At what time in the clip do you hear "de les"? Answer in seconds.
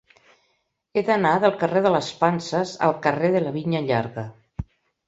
1.89-2.09